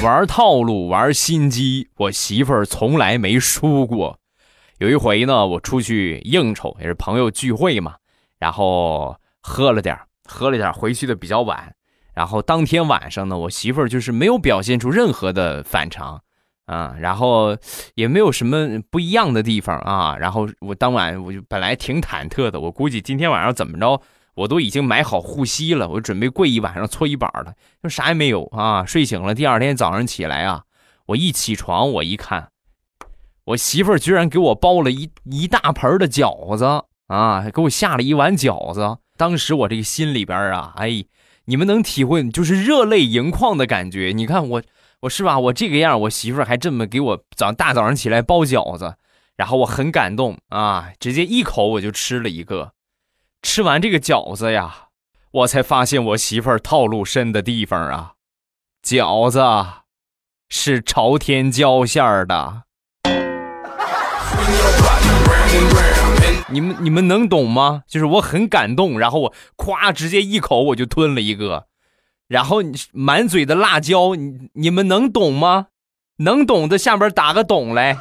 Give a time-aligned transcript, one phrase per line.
[0.00, 4.16] 玩套路，玩心机，我媳妇儿从来没输过。
[4.78, 7.96] 有一回呢，我出去应酬，也是朋友聚会嘛，
[8.38, 11.74] 然后喝了点喝了点回去的比较晚。
[12.14, 16.22] 然后当天晚上呢，我媳妇儿就是没有表现出任何的反常
[16.66, 17.56] 啊，然后
[17.96, 20.16] 也没有什么不一样的地方啊。
[20.16, 24.00] 然后我当晚我就本来挺忐忑的，我估计今天晚上怎么着，
[24.38, 28.84] 我都已经买好护膝了，我准备跪一晚上搓衣板了，就啥也没有啊。
[28.84, 30.62] 睡醒了，第二天早上起来啊，
[31.06, 32.50] 我一起床，我一看。
[33.46, 38.98] 我媳妇儿居然给我包了一一大盆的饺子啊，给我下了一碗饺子。
[39.16, 41.04] 当时我这个心里边啊，哎，
[41.46, 44.12] 你们能体会就是热泪盈眶的感觉。
[44.14, 44.62] 你看我，
[45.00, 45.38] 我是吧？
[45.40, 48.94] 我这个样，我媳妇儿还这么给我早大早上起来包饺子，
[49.36, 52.72] 然后我很感动啊，直接一口我就吃了一个。
[53.42, 54.88] 吃完这个饺子呀，
[55.30, 58.12] 我才发现我媳妇儿套路深的地方啊，
[58.82, 59.40] 饺子
[60.48, 62.64] 是朝天椒馅儿的。
[66.50, 67.82] 你们你们能懂吗？
[67.86, 71.66] 就是我很感动，然后我咵直接一口我就吞了一个，
[72.26, 72.58] 然后
[72.92, 75.66] 满嘴的辣椒，你你们能懂吗？
[76.18, 77.96] 能懂的下边打个懂来。